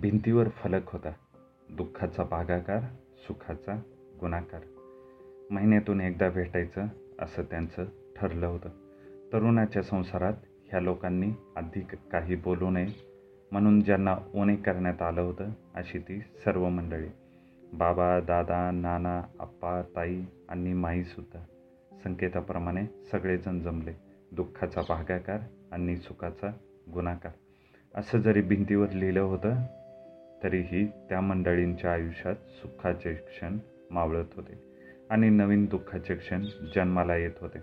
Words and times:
भिंतीवर 0.00 0.48
फलक 0.48 0.82
होता. 0.86 1.08
दुःखाचा 1.70 2.22
भागाकार 2.22 2.80
सुखाचा 3.16 3.80
गुणाकार. 4.20 4.60
महिन्यातून 5.50 6.00
एकदा 6.00 6.28
भेटायचं 6.28 6.86
असं 7.20 7.42
त्यांचं 7.42 7.84
ठरलं 8.16 8.46
होतं. 8.46 8.68
तरुणाच्या 9.32 9.82
संसारात 9.82 10.32
ह्या 10.64 10.80
लोकांनी 10.80 11.30
अधिक 11.56 11.94
काही 11.94 12.36
बोलू 12.36 12.70
नये 12.70 12.86
म्हणून 13.52 13.80
ज्यांना 13.80 14.16
ओणे 14.34 14.56
करण्यात 14.56 15.02
आलं 15.02 15.20
होतं 15.20 15.50
अशी 15.74 15.98
ती 15.98 16.20
सर्व 16.20 16.68
मंडळी. 16.68 17.08
बाबा 17.72 18.20
दादा 18.20 18.70
नाना 18.70 19.22
आप्पा 19.40 19.82
ताई 19.82 20.22
आणि 20.48 20.72
माईसुद्धा 20.72 21.40
संकेताप्रमाणे 22.04 22.86
सगळेजण 23.12 23.60
जमले. 23.60 23.92
दुःखाचा 24.32 24.80
भागाकार 24.88 25.38
आणि 25.72 25.96
सुखाचा 25.96 26.52
गुणाकार. 26.94 27.32
असं 27.94 28.18
जरी 28.18 28.42
भिंतीवर 28.42 28.90
लिहिलं 28.90 29.20
होतं 29.20 29.54
तरीही 30.46 30.86
त्या 30.86 31.20
मंडळींच्या 31.20 31.92
आयुष्यात 31.92 32.34
सुखाचे 32.34 33.14
क्षण 33.14 33.58
मावळत 33.90 34.24
होते 34.36 34.76
आणि 35.10 35.28
नवीन 35.28 35.64
दुःखाचे 35.64 36.14
क्षण 36.14 36.44
जन्माला 36.76 37.16
येत 37.16 37.30
होते. 37.40 37.58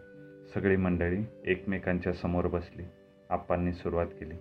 सगळी 0.53 0.75
मंडळी 0.75 1.23
एकमेकांच्या 1.45 2.13
समोर 2.13 2.47
बसली 2.47 2.83
आप्पांनी 3.29 3.73
सुरुवात 3.73 4.05
केली. 4.05 4.35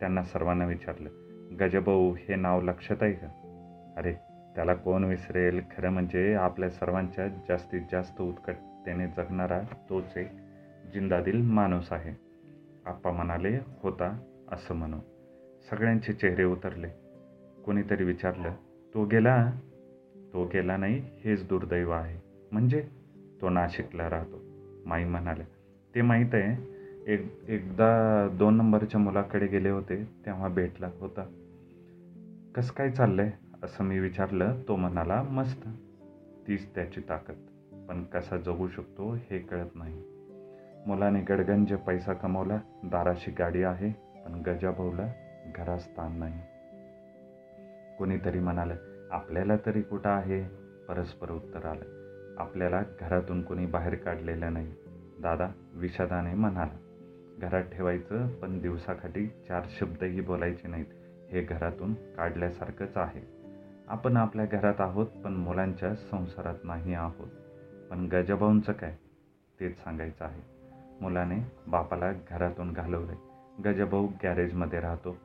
त्यांना 0.00 0.22
सर्वांना 0.22 0.66
विचारलं 0.66 1.10
गजभाऊ 1.60 2.14
हे 2.14 2.34
नाव 2.34 2.62
लक्षात 2.62 2.96
आहे 3.00 3.12
का? 3.12 3.26
अरे 3.96 4.12
त्याला 4.54 4.74
कोण 4.74 5.04
विसरेल? 5.04 5.60
खरं 5.76 5.90
म्हणजे 5.90 6.34
आपल्या 6.34 6.70
सर्वांच्या 6.70 7.28
जास्तीत 7.28 7.80
जास्त 7.92 8.20
उत्कटतेने 8.20 9.06
जगणारा 9.06 9.60
तोच 9.90 10.16
एक 10.16 10.28
जिंदादिल 10.94 11.42
माणूस 11.42 11.92
आहे. 11.92 12.14
आप्पा 12.86 13.10
म्हणाले 13.10 13.58
होता 13.82 14.18
असं 14.52 14.74
म्हणू 14.74 14.98
सगळ्यांचे 15.70 16.12
चेहरे 16.12 16.44
उतरले. 16.44 17.07
कोणीतरी 17.66 18.04
विचारलं 18.04 18.50
तो 18.94 19.04
गेला? 19.04 19.50
तो 20.32 20.44
गेला 20.44 20.76
नाही 20.76 21.02
हेच 21.24 21.48
दुर्दैव 21.48 21.90
आहे. 21.90 22.18
म्हणजे? 22.52 22.88
तो 23.40 23.48
नाशिकला 23.48 24.10
राहतो. 24.10 24.40
माई 24.86 25.04
म्हणाल्या 25.04 25.46
ते 25.94 26.02
माहीत 26.02 26.34
आहे 26.34 26.78
एक 27.12 27.40
एकदा 27.48 28.28
दोन 28.32 28.54
नंबरच्या 28.54 29.00
मुलाकडे 29.00 29.46
गेले 29.46 29.68
होते 29.68 30.04
तेव्हा 30.26 30.48
भेटला 30.48 30.90
होता. 31.00 31.26
कसं 32.54 32.72
काय 32.72 32.90
चाललंय? 32.90 33.30
असं 33.62 33.84
मी 33.84 33.98
विचारलं 33.98 34.60
तो 34.68 34.76
म्हणाला 34.76 35.22
मस्त 35.22 35.68
तीच 36.48 36.74
त्याची 36.74 37.00
ताकद 37.08 37.34
पण 37.88 38.04
कसा 38.04 38.36
जगू 38.36 38.68
शकतो 38.68 39.14
हे 39.14 39.38
कळत 39.38 39.70
नाही. 39.74 40.02
मुलाने 40.86 41.20
गडगंज 41.20 41.72
पैसा 41.72 42.12
कमवला 42.12 42.58
दाराशी 42.84 43.30
गाडी 43.30 43.62
आहे 43.62 43.90
पण 43.90 44.42
गजाभाऊला 44.46 45.12
घरात 45.56 45.78
स्थान 45.78 46.18
नाही. 46.18 46.40
कोणीतरी 47.98 48.38
म्हणालं 48.38 48.74
आपल्याला 49.10 49.56
तरी 49.66 49.82
कुठं 49.82 50.10
आहे? 50.10 50.44
परस्पर 50.88 51.30
उत्तर 51.30 51.66
आलं 51.66 51.98
आपल्याला 52.38 52.82
घरातून 53.00 53.42
कोणी 53.42 53.66
बाहेर 53.66 53.94
काढलेलं 53.94 54.52
नाही. 54.52 54.72
दादा 55.20 55.48
विषादाने 55.74 56.34
म्हणाला 56.34 56.76
घरात 57.38 57.62
ठेवायचं 57.62 58.28
पण 58.28 58.60
दिवसाखाटी 58.60 59.26
चार 59.26 59.62
शब्दही 59.80 60.20
बोलायचे 60.20 60.68
नाहीत. 60.68 60.86
हे 61.30 61.42
घरातून 61.42 61.94
काढल्यासारखंच 61.94 62.96
आहे. 62.96 63.20
आपण 63.88 64.16
आपल्या 64.16 64.46
घरात 64.46 64.80
आहोत 64.80 65.06
पण 65.06 65.32
मुलांच्या 65.32 65.94
संसारात 65.94 66.54
नाही 66.64 66.94
आहोत. 66.94 67.28
पण 67.90 68.08
गजबाऊंचं 68.12 68.72
काय? 68.72 68.96
तेच 69.60 69.84
सांगायचं 69.84 70.24
आहे. 70.24 70.42
मुलाने 71.00 71.38
बापाला 71.66 72.12
घरातून 72.12 72.72
घालवले 72.72 73.14
गजभाऊ 73.62 74.08
गॅरेजमध्ये 74.22 74.80
राहतो. 74.80 75.16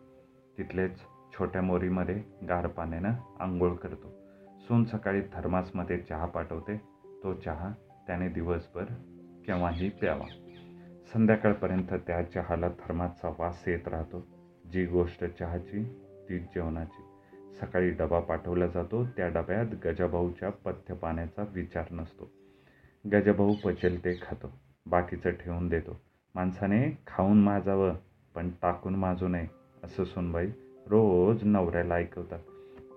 तिथलेच 0.57 0.99
छोट्या 1.39 1.61
मोरीमध्ये 1.61 2.23
गार 2.49 2.67
पाण्यानं 2.67 3.13
आंघोळ 3.39 3.73
करतो. 3.73 4.13
सून 4.59 4.83
सकाळी 4.83 5.21
थर्मासमध्ये 5.21 5.97
चहा 5.97 6.25
पाठवते. 6.25 6.81
तो 7.23 7.33
चहा 7.33 7.71
त्याने 8.07 8.29
दिवसभर 8.29 8.83
केव्हाही 9.45 9.89
प्यावा. 9.89 10.25
संध्याकाळपर्यंत 11.13 11.93
त्या 11.93 12.23
चहाला 12.23 12.69
थर्मासचा 12.69 13.29
वास 13.39 13.63
येत 13.67 13.87
राहतो. 13.87 14.27
जी 14.71 14.85
गोष्ट 14.85 15.25
चहाची 15.39 15.83
ती 16.29 16.39
जेवणाची. 16.39 17.01
सकाळी 17.59 17.89
डबा 17.89 18.19
पाठवला 18.19 18.67
जातो. 18.67 19.05
त्या 19.05 19.27
डब्यात 19.27 19.65
गजाभाऊच्या 19.85 20.49
पथ्य 20.49 20.93
पाण्याचा 20.93 21.45
विचार 21.53 21.85
नसतो. 21.91 22.31
गजाभाऊ 23.13 23.53
पचेल 23.63 24.05
ते 24.05 24.13
खातो. 24.21 24.59
बाकीचं 24.85 25.29
ठेवून 25.29 25.67
देतो. 25.67 26.01
माणसाने 26.35 26.97
खाऊन 27.07 27.43
माजावं 27.43 27.95
पण 28.35 28.49
टाकून 28.61 28.95
माजू 28.95 29.27
नये 29.27 29.47
असं 29.83 30.03
सुनबाई 30.03 30.47
रोज 30.87 31.43
नवऱ्याला 31.43 31.95
ऐकवतात. 31.95 32.39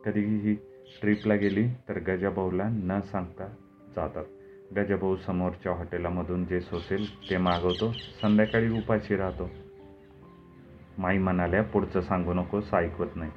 कधीही 0.04 0.54
ट्रिपला 1.00 1.34
गेली 1.34 1.68
तर 1.68 1.98
गजाभाऊला 1.98 2.68
न 2.68 3.00
सांगता 3.00 3.46
जातात. 3.96 4.24
गजाभाऊ 4.76 5.16
समोरच्या 5.16 5.72
हॉटेलामधून 5.72 6.44
जे 6.44 6.60
सोसेल 6.60 7.30
ते 7.30 7.36
मागवतो. 7.36 7.92
संध्याकाळी 7.92 8.78
उपाशी 8.78 9.16
राहतो. 9.16 9.50
माई 10.98 11.18
म्हणाल्या 11.18 11.62
पुढचं 11.62 12.00
सांगू 12.00 12.34
नकोस 12.34 12.74
ऐकवत 12.74 13.16
नाही. 13.16 13.30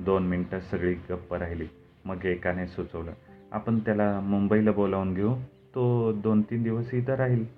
दोन 0.00 0.26
मिनटं 0.26 0.60
सगळी 0.60 0.94
गप्प 0.94 1.34
राहिली. 1.34 1.66
मग 2.04 2.24
एकाने 2.24 2.66
सुचवलं 2.66 3.12
आपण 3.52 3.78
त्याला 3.78 4.20
मुंबईला 4.20 4.72
बोलावून 4.72 5.14
घेऊ. 5.14 5.34
तो 5.74 6.12
दोन 6.12 6.42
तीन 6.42 6.62
दिवस 6.62 6.94
इथं 6.94 7.14
राहील. 7.14 7.56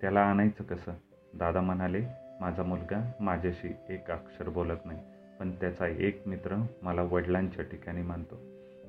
त्याला 0.00 0.20
आणायचं 0.20 0.64
कसं? 0.64 0.92
दादा 1.34 1.60
म्हणाले 1.60 2.00
माझा 2.40 2.62
मुलगा 2.62 3.12
माझ्याशी 3.20 3.94
एक 3.94 4.10
अक्षर 4.10 4.48
बोलत 4.48 4.78
नाही. 4.84 4.98
पण 5.40 5.50
त्याचा 5.50 5.86
एक 5.86 6.22
मित्र 6.26 6.64
मला 6.82 7.02
वडिलांच्या 7.02 7.64
ठिकाणी 7.64 8.02
मानतो. 8.02 8.34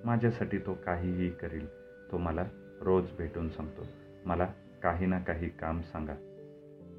माझ्यासाठी 0.05 0.57
तो 0.57 0.73
काहीही 0.85 1.29
करील 1.29 1.67
तो 2.11 2.17
मला 2.17 2.45
रोज 2.81 3.05
भेटून 3.17 3.49
सांगतो. 3.49 3.85
मला 4.25 4.45
काही 4.83 5.05
ना 5.05 5.19
काही 5.19 5.49
काम 5.49 5.81
सांगा. 5.81 6.13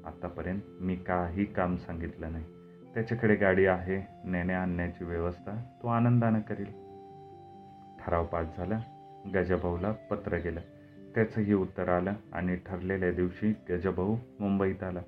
आत्तापर्यंत 0.05 0.61
मी 0.81 0.95
काही 0.95 1.45
काम 1.45 1.75
सांगितलं 1.75 2.31
नाही. 2.31 2.43
त्याच्याकडे 2.93 3.35
गाडी 3.35 3.65
आहे 3.65 4.29
नेण्या 4.29 4.61
आणण्याची 4.61 5.05
व्यवस्था 5.05 5.79
तो 5.83 5.87
आनंदानं 5.87 6.39
करील. 6.39 6.71
ठराव 7.99 8.25
पास 8.25 8.57
झाला 8.57 8.79
गजभाऊला 9.35 9.91
पत्र 9.91 10.37
गेलं. 10.37 10.59
त्याचंही 11.15 11.53
उत्तर 11.53 11.89
आलं 11.89 12.13
आणि 12.33 12.55
ठरलेल्या 12.55 13.11
दिवशी 13.11 13.53
गजभाऊ 13.69 14.15
मुंबईत 14.39 14.83
आला. 14.83 15.01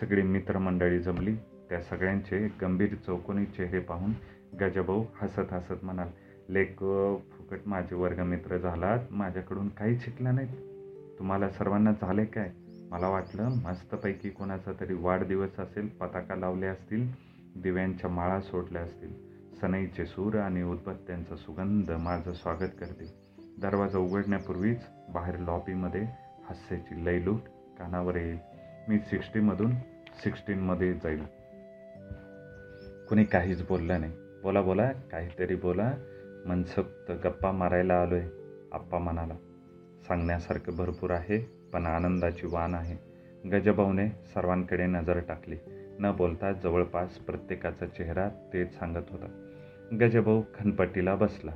सगळी 0.00 0.22
मित्रमंडळी 0.22 0.98
जमली 0.98 1.36
त्या 1.70 1.80
सगळ्यांचे 1.82 2.48
गंभीर 2.62 2.94
चौकोनी 2.94 3.44
चेहरे 3.44 3.78
पाहून 3.78 4.12
गजाभाऊ 4.60 5.04
हसत 5.22 5.52
हसत 5.52 5.84
म्हणाल 5.84 6.08
लेक 6.48 6.78
फुकट 6.78 7.58
माझे 7.66 7.94
वर्गमित्र 7.94 8.58
झालात 8.58 8.98
माझ्याकडून 9.10 9.68
काही 9.68 9.98
शिकला 9.98 10.30
नाहीत. 10.30 10.56
तुम्हाला 11.18 11.48
सर्वांना 11.48 11.92
झाले 12.00 12.24
काय? 12.24 12.50
मला 12.90 13.08
वाटलं 13.08 13.48
मस्तपैकी 13.48 14.30
कोणाचा 14.30 14.72
तरी 14.80 14.94
वाढदिवस 14.94 15.60
असेल 15.60 15.88
पताका 15.88 16.36
लावल्या 16.36 16.70
असतील 16.70 17.06
दिव्यांच्या 17.56 18.10
माळा 18.10 18.40
सोडल्या 18.40 18.82
असतील. 18.82 19.12
सनईचे 19.60 20.06
सूर 20.06 20.36
आणि 20.36 20.62
उदबत्त्यांचा 20.62 21.36
सुगंध 21.36 21.90
माझं 21.90 22.32
स्वागत 22.32 22.74
करतील. 22.80 23.08
दरवाजा 23.60 23.98
उघडण्यापूर्वीच 23.98 24.80
बाहेर 25.08 25.38
लॉबीमध्ये 25.38 26.02
हास्याची 26.48 27.04
लयलूट 27.04 27.40
कानावर 27.78 28.16
येईल. 28.16 28.38
मी 28.88 28.98
सिक्स्टीमधून 28.98 29.74
सिक्स्टीनमध्ये 30.24 30.94
जाईल. 30.94 31.22
कुणी 33.08 33.24
काहीच 33.24 33.66
बोललं 33.68 34.00
नाही. 34.00 34.12
बोला 34.42 34.60
बोला 34.60 34.92
काहीतरी 34.92 35.54
बोला. 35.54 35.92
मनसोक्त 36.46 37.12
गप्पा 37.24 37.52
मारायला 37.52 37.94
आलो 37.94 38.14
आहे 38.14 38.28
आप्पा 38.72 38.98
म्हणाला. 38.98 39.34
सांगण्यासारखं 40.08 40.76
भरपूर 40.76 41.10
आहे 41.10 41.38
पण 41.72 41.86
आनंदाची 41.86 42.46
वाण 42.46 42.74
आहे. 42.74 42.96
गजभाऊने 43.48 44.08
सर्वांकडे 44.08 44.86
नजर 44.86 45.18
टाकली. 45.18 45.56
न 45.98 46.12
बोलता 46.16 46.52
जवळपास 46.52 47.18
प्रत्येकाचा 47.18 47.86
चेहरा 47.86 48.28
तेच 48.28 48.78
सांगत 48.78 49.10
होता. 49.10 49.50
गजभाऊ 50.00 50.42
खनपट्टीला 50.54 51.14
बसला. 51.14 51.52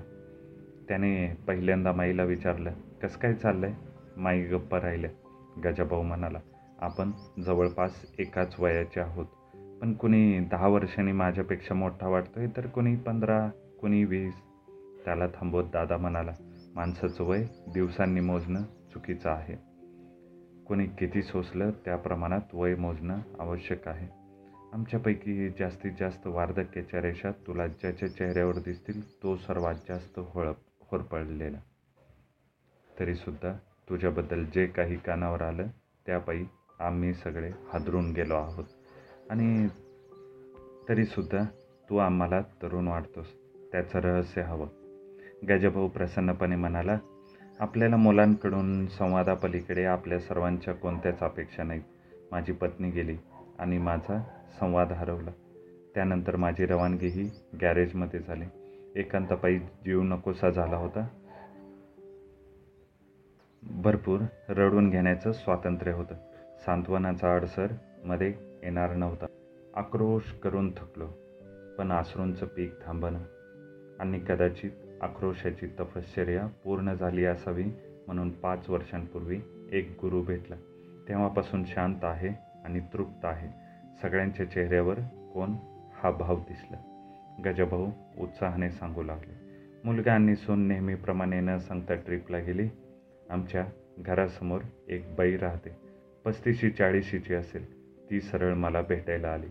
त्याने 0.89 1.35
पहिल्यांदा 1.47 1.93
माईला 1.93 2.25
विचारलं 2.25 2.71
कसं 3.03 3.19
काय 3.19 3.35
चाललंय? 3.35 3.73
माई 4.17 4.43
गप्पा 4.43 4.81
राहिल्या. 4.81 5.11
गजाभाऊ 5.65 6.03
म्हणाला 6.03 6.41
आपण 6.79 7.11
जवळपास 7.45 8.05
एकाच 8.19 8.61
वयाचे 8.61 9.01
आहोत. 9.01 9.27
पण 9.81 9.95
कुणी 9.95 10.41
दहा 10.41 10.69
वर्षांनी 10.69 11.13
माझ्यापेक्षा 11.13 11.75
मोठा 11.75 12.09
वाटतोय 12.09 12.47
तर 12.57 12.67
कुणी 12.67 12.97
पंधरा 12.97 13.49
कुणी 13.81 14.05
वीस. 14.05 14.35
त्याला 15.05 15.27
थांबवत 15.27 15.65
दादा 15.73 15.97
म्हणाला 15.97 16.33
माणसाचं 16.75 17.25
वय 17.25 17.45
दिवसांनी 17.75 18.21
मोजणं 18.21 18.63
चुकीचं 18.63 19.31
आहे. 19.31 19.55
कोणी 20.65 20.87
किती 20.87 21.23
सोसलं 21.23 21.71
त्या 21.71 21.97
प्रमाणात 21.97 22.41
वय 22.53 22.75
मोजणं 22.75 23.19
आवश्यक 23.39 23.89
आहे. 23.89 24.09
आमच्यापैकी 24.73 25.49
जास्तीत 25.49 25.93
जास्त 26.01 26.27
वार्धक्याच्या 26.27 27.03
रेषा 27.03 27.31
तुला 27.31 27.67
ज्याच्या 27.67 28.09
चेहऱ्यावर 28.09 28.59
दिसतील 28.59 29.23
तो 29.23 29.37
सर्वात 29.37 29.75
जास्त 29.89 30.19
होळप 30.19 30.57
होरपळलेला. 30.81 31.59
तरीसुद्धा 33.01 33.53
तुझ्याबद्दल 33.89 34.45
जे 34.45 34.67
काही 34.67 34.97
कानावर 34.97 35.43
आलं 35.43 35.67
त्यापायी 36.07 36.45
आम्ही 36.81 37.15
सगळे 37.15 37.51
हादरून 37.73 38.13
गेलो 38.13 38.35
आहोत. 38.35 38.65
आणि 39.31 39.69
तरीसुद्धा 40.89 41.45
तू 41.91 41.97
आम्हाला 41.97 42.41
तरुण 42.41 42.89
वाटतोस. 42.89 43.27
त्याचं 43.73 43.99
रहस्य 43.99 44.43
हवं. 44.43 44.69
गजभाऊ 45.49 45.89
प्रसन्नपणे 45.89 46.57
म्हणाला 46.57 46.99
आपल्याला 47.61 47.97
मुलांकडून 47.97 48.87
संवादापलीकडे 48.87 49.85
आपल्या 49.85 50.19
सर्वांच्या 50.19 50.75
कोणत्याच 50.75 51.21
अपेक्षा 51.21 51.63
नाहीत 51.63 51.83
माझी 52.31 52.53
पत्नी 52.53 52.91
गेली 52.91 53.17
आणि 53.59 53.79
माझा 53.79 54.23
संवाद 54.61 54.93
हरवला. 54.93 55.31
त्यानंतर 55.95 56.37
माझी 56.37 56.67
रवानगीही 56.67 57.31
गॅरेजमध्ये 57.61 58.21
झाली. 58.21 58.45
एकांतपायी 58.97 59.59
जीव 59.59 60.03
नकोसा 60.03 60.51
झाला 60.51 60.77
होता. 60.77 61.09
भरपूर 63.63 64.21
रडून 64.49 64.91
घेण्याचं 64.91 65.33
स्वातंत्र्य 65.33 65.93
होतं. 65.93 66.15
सांत्वनाचा 66.67 67.35
अडसर 67.35 67.67
मध्ये 68.05 68.35
येणार 68.63 68.95
नव्हता. 68.95 69.27
आक्रोश 69.75 70.33
करून 70.33 70.71
थकलो 70.71 71.07
पण 71.79 71.91
आसरूंचं 71.91 72.47
पीक 72.47 72.73
थांबणं 72.87 73.19
आणि 74.01 74.21
कदाचित 74.29 74.71
आक्रोशाची 75.01 75.67
तपश्चर्या 75.67 76.47
पूर्ण 76.47 76.95
झाली 76.95 77.25
असावी 77.25 77.65
म्हणून 78.07 78.31
पाच 78.31 78.71
वर्षांपूर्वी 78.71 79.41
एक 79.73 79.97
गुरु 80.01 80.23
भेटला. 80.23 80.57
तेव्हापासून 81.09 81.65
शांत 81.65 81.97
आहे 82.03 82.29
आणि 82.65 82.81
तृप्त 82.81 83.25
आहे. 83.25 83.49
सगळ्यांच्या 84.03 84.51
चेहऱ्यावर 84.51 84.95
कोण 85.35 85.53
हा 85.95 86.11
भाव 86.11 86.37
दिसला? 86.37 86.77
गजभाऊ 87.45 87.87
उत्साहाने 88.19 88.71
सांगू 88.71 89.03
लागले. 89.03 89.35
मुलगा 89.85 90.13
आणि 90.13 90.37
सून 90.37 90.61
नेहमीप्रमाणे 90.61 91.41
न 91.41 91.59
सांगता 91.59 91.95
ट्रिपला 91.95 92.39
गेली. 92.39 92.69
आमच्या 93.31 93.67
घरासमोर 93.99 94.61
एक 94.89 95.15
बाई 95.15 95.37
राहते. 95.37 95.77
पस्तीशी 96.25 96.71
चाळीशीची 96.71 97.35
असेल. 97.35 97.80
ती 98.11 98.21
सरळ 98.21 98.55
मला 98.55 98.83
भेटायला 98.83 99.29
आली. 99.29 99.47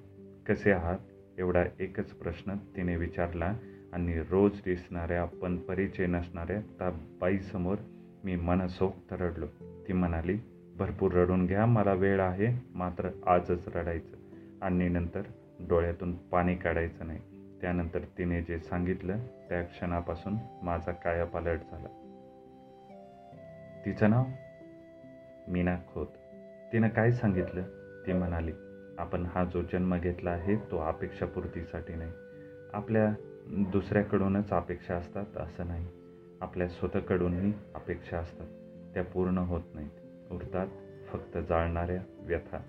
कसे 0.48 0.72
आहात? 0.72 0.98
एवढा 1.38 1.66
एकच 1.80 2.06
प्रश्न 2.06 2.56
तिने 2.76 2.96
विचारला 2.96 3.54
आणि 3.94 4.20
रोज 4.20 4.52
दिसणाऱ्या 4.66 5.26
पण 5.26 5.58
परिचय 5.58 6.06
नसणाऱ्या 6.06 6.62
त्या 6.62 6.90
बाईसमोर 7.22 7.76
मी 8.24 8.36
मनसोक्त 8.36 9.14
रडलो. 9.14 9.46
ती 9.88 9.94
म्हणाली 9.94 10.38
भरपूर 10.78 11.12
रडून 11.12 11.46
घ्या 11.46 11.66
मला 11.66 11.94
वेळ 11.94 12.20
आहे 12.20 12.66
मात्र 12.76 13.10
आजच 13.26 13.68
रडायचं. 13.76 14.18
आणि 14.62 14.90
नंतर 14.90 15.22
डोळ्यातून 15.60 16.16
पाणी 16.16 16.56
काढायचं 16.56 17.08
नाही. 17.08 17.20
त्यानंतर 17.62 18.00
तिने 18.18 18.42
जे 18.42 18.60
सांगितलं 18.60 19.18
त्या 19.50 19.64
क्षणापासून 19.64 20.36
माझा 20.64 20.92
कायापालट 20.92 21.60
झाला. 21.72 21.88
तिचं 23.86 24.10
नाव? 24.10 24.26
मीना 25.48 25.78
खोत. 25.94 26.08
तिनं 26.74 26.88
काय 26.88 27.12
सांगितलं? 27.12 27.79
ती 28.08 28.14
म्हणाली 28.14 28.52
आपण 28.98 29.26
हा 29.26 29.44
जो 29.44 29.62
जन्म 29.62 29.98
घेतला 29.98 30.30
आहे 30.30 30.56
तो 30.56 30.78
अपेक्षापूर्तीसाठी 30.78 31.94
नाही. 31.96 32.12
आपल्या 32.74 33.14
दुसऱ्याकडूनच 33.48 34.52
अपेक्षा 34.52 34.96
असतात 34.96 35.38
असं 35.38 35.68
नाही. 35.68 35.88
आपल्या 36.42 36.68
स्वतःकडूनही 36.68 37.54
अपेक्षा 37.76 38.18
असतात. 38.18 38.48
त्या 38.94 39.04
पूर्ण 39.04 39.38
होत 39.38 39.62
नाहीत. 39.74 39.90
उरतात 40.32 40.68
फक्त 41.08 41.38
जाळणाऱ्या 41.50 42.02
व्यथा. 42.20 42.60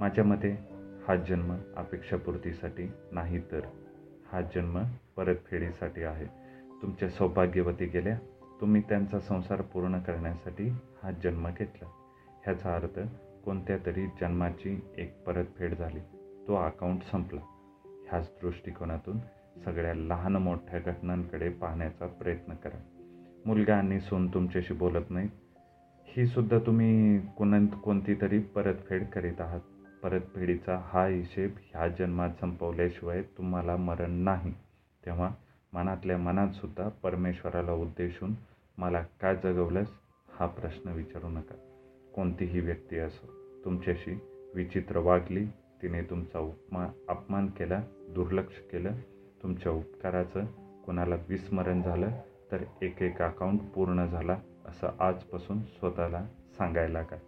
माझ्या 0.00 0.24
मते 0.24 0.58
हा 1.08 1.16
जन्म 1.16 1.56
अपेक्षापूर्तीसाठी 1.76 2.92
नाही 3.12 3.40
तर 3.52 3.60
हा 4.32 4.40
जन्म 4.40 4.82
परतफेडीसाठी 5.16 6.02
आहे. 6.02 6.26
तुमच्या 6.82 7.08
सौभाग्यवती 7.08 7.86
गेल्या. 7.86 8.18
तुम्ही 8.60 8.82
त्यांचा 8.88 9.20
संसार 9.20 9.60
पूर्ण 9.60 9.98
करण्यासाठी 9.98 10.68
हा 11.02 11.10
जन्म 11.10 11.48
घेतला. 11.48 11.88
ह्याचा 12.44 12.74
अर्थ 12.74 13.00
कोणत्या 13.44 13.76
तरी 13.86 14.06
जन्माची 14.06 14.80
एक 14.98 15.24
परतफेड 15.24 15.74
झाली. 15.74 16.00
तो 16.48 16.54
अकाउंट 16.54 17.02
संपला. 17.12 17.40
ह्याच 18.10 18.30
दृष्टिकोनातून 18.42 19.18
सगळ्या 19.64 19.94
लहान 19.94 20.36
मोठ्या 20.36 20.80
घटनांकडे 20.80 21.48
पाहण्याचा 21.48 22.06
प्रयत्न 22.06 22.54
करा. 22.54 22.78
मुलगा 23.46 23.76
आणि 23.76 24.00
सून 24.00 24.34
तुमच्याशी 24.34 24.74
बोलत 24.74 25.10
नाहीत. 25.10 25.28
ही 26.04 26.26
सुद्धा 26.26 26.58
तुम्ही 26.58 27.20
कोण 27.36 27.66
कोणती 27.66 28.14
तरी 28.20 28.38
परतफेड 28.38 29.06
करीत 29.06 29.40
आहात. 29.40 29.60
परतफेडीचा 30.02 30.80
हा 30.84 31.06
हिशेब 31.06 31.50
ह्या 31.58 31.88
जन्मात 31.88 32.30
संपवल्याशिवाय 32.40 33.22
तुम्हाला 33.22 33.76
मरण 33.76 34.10
नाही. 34.10 34.54
तेव्हा 35.06 35.30
मनातल्या 35.72 36.18
मनातसुद्धा 36.18 36.88
परमेश्वराला 36.88 37.72
उद्देशून 37.72 38.34
मला 38.78 39.02
का 39.02 39.34
जगवलंस 39.34 39.88
हा 40.32 40.46
प्रश्न 40.46 40.90
विचारू 40.90 41.28
नका. 41.28 41.69
कोणतीही 42.14 42.60
व्यक्ती 42.60 42.98
असो 42.98 43.26
तुमच्याशी 43.64 44.18
विचित्र 44.54 44.98
वागली 44.98 45.46
तिने 45.82 46.02
तुमचा 46.02 46.38
उपमा 46.38 46.86
अपमान 47.08 47.46
केला 47.46 47.82
दुर्लक्ष 48.08 48.58
केलं 48.72 48.92
तुमच्या 49.42 49.72
उपकाराचं 49.72 50.44
कोणाला 50.86 51.14
विस्मरण 51.28 51.82
झालं 51.82 52.10
तर 52.52 52.64
एक 52.82 53.02
एक 53.02 53.22
अकाउंट 53.22 53.60
पूर्ण 53.60 54.06
झाला 54.06 54.36
असं 54.66 54.88
आजपासून 54.98 55.62
स्वतःला 55.62 56.26
सांगायला 56.58 57.02
काय 57.02 57.18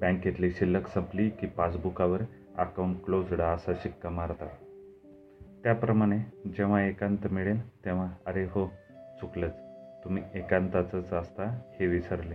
बँकेतली 0.00 0.50
शिल्लक 0.50 0.86
संपली 0.86 1.28
की 1.30 1.46
पासबुकावर 1.46 2.22
अकाउंट 2.58 2.96
क्लोज्ड 3.04 3.40
असा 3.40 3.72
शिक्का 3.74 4.08
मारतात. 4.08 4.48
त्याप्रमाणे 5.62 6.18
जेव्हा 6.58 6.86
एकांत 6.86 7.26
मिळेल 7.30 7.84
तेव्हा 7.84 8.08
अरे 8.26 8.44
हो 8.44 8.66
चुकलंच. 9.20 9.52
तुम्ही 10.04 10.22
एकांताचंच 10.34 11.12
असता 11.12 11.44
हे 11.80 11.86
विसरले. 11.86 12.34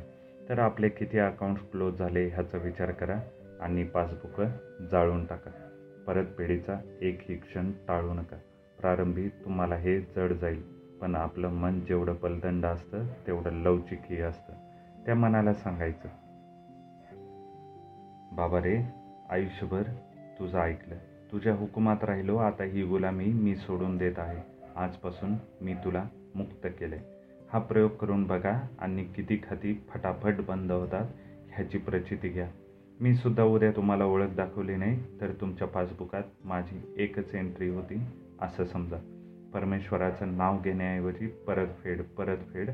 तर 0.49 0.59
आपले 0.59 0.89
किती 0.89 1.17
अकाउंट्स 1.17 1.63
क्लोज 1.71 1.97
झाले 1.97 2.27
ह्याचा 2.27 2.57
विचार 2.57 2.91
करा 2.91 3.19
आणि 3.61 3.83
पासबुकं 3.83 4.45
जाळून 4.91 5.25
टाका. 5.25 5.51
परतफेडीचा 6.07 6.79
एकही 7.01 7.35
क्षण 7.35 7.71
टाळू 7.87 8.13
नका. 8.13 8.37
प्रारंभी 8.79 9.29
तुम्हाला 9.29 9.75
हे 9.75 9.99
जड 10.01 10.33
जाईल 10.33 10.61
पण 11.01 11.15
आपलं 11.15 11.49
मन 11.49 11.79
जेवढं 11.79 12.15
बलदंड 12.23 12.65
असतं 12.65 13.05
तेवढं 13.27 13.51
लवचिकही 13.51 14.21
असतं. 14.21 14.53
त्या 15.05 15.15
मनाला 15.15 15.53
सांगायचं 15.53 16.07
बाबा 18.35 18.59
रे 18.59 18.81
आयुष्यभर 19.29 19.83
तुझं 20.39 20.59
ऐकलं. 20.59 20.95
तुझ्या 21.31 21.55
हुकुमात 21.55 22.03
राहिलो 22.03 22.37
आता 22.37 22.63
ही 22.63 22.83
गुलामी 22.83 23.25
मी 23.25 23.55
सोडून 23.55 23.97
देत 23.97 24.19
आहे. 24.19 24.41
आजपासून 24.75 25.33
मी 25.61 25.73
तुला 25.73 26.05
मुक्त 26.35 26.67
केले 26.79 27.12
हा 27.53 27.59
प्रयोग 27.59 27.89
करून 27.89 28.23
बघा 28.23 28.67
आणि 28.79 29.03
किती 29.03 29.35
खाती 29.37 29.73
फटाफट 29.89 30.35
बंद 30.47 30.71
होतात 30.71 31.05
ह्याची 31.55 31.77
प्रचिती 31.77 32.29
घ्या. 32.29 32.47
मी 32.99 33.15
सुद्धा 33.15 33.43
उद्या 33.43 33.71
तुम्हाला 33.71 34.05
ओळख 34.05 34.29
दाखवली 34.35 34.75
नाही 34.75 35.03
तर 35.21 35.31
तुमच्या 35.41 35.67
पासबुकात 35.67 36.23
माझी 36.45 36.93
एकच 36.97 37.35
एंट्री 37.35 37.69
होती 37.69 38.01
असं 38.41 38.65
समजा. 38.65 38.97
परमेश्वराचं 39.53 40.37
नाव 40.37 40.61
घेण्याऐवजी 40.61 41.27
परतफेड 41.27 42.01
परतफेड 42.01 42.69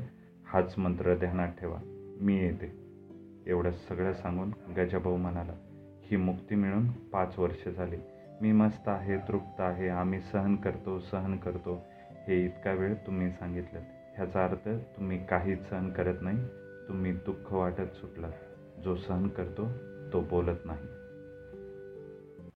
हाच 0.46 0.78
मंत्र 0.78 1.14
ध्यानात 1.14 1.52
ठेवा. 1.60 1.78
मी 2.20 2.38
येते. 2.38 2.72
एवढं 3.46 3.70
सगळं 3.88 4.12
सांगून 4.12 4.50
गजाभाऊ 4.76 5.16
म्हणाला 5.16 5.54
ही 6.02 6.16
मुक्ती 6.16 6.54
मिळून 6.54 6.90
पाच 6.90 7.38
वर्ष 7.38 7.68
झाली. 7.68 7.96
मी 8.42 8.52
मस्त 8.52 8.88
आहे 8.88 9.16
तृप्त 9.16 9.60
आहे 9.60 9.88
आम्ही 9.88 10.20
सहन 10.20 10.56
करतो 10.56 10.98
सहन 11.00 11.36
करतो. 11.36 11.82
हे 12.28 12.44
इतका 12.44 12.72
वेळ 12.72 12.94
तुम्ही 12.94 13.30
सांगितलं 13.30 13.80
ह्याचा 14.20 14.44
अर्थ 14.44 14.68
तुम्ही 14.68 15.26
काहीच 15.26 15.68
सहन 15.68 15.90
करत 15.90 16.18
नाही 16.20 16.38
तुम्ही 16.88 17.12
दुःख 17.12 17.52
वाटत 17.52 17.94
सुटलात. 17.94 18.32
जो 18.80 18.96
सहन 18.96 19.28
करतो 19.28 19.68
तो 20.12 20.20
बोलत 20.20 20.56
नाही. 20.64 20.99